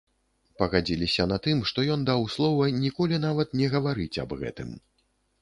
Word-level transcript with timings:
Пагадзіліся 0.59 1.25
на 1.31 1.37
тым, 1.47 1.61
што 1.71 1.85
ён 1.97 2.07
даў 2.09 2.25
слова 2.37 2.71
ніколі 2.79 3.21
нават 3.27 3.55
не 3.61 3.71
гаварыць 3.77 4.13
аб 4.27 4.37
гэтым. 4.43 4.75